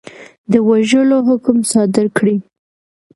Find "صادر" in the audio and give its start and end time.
1.71-2.05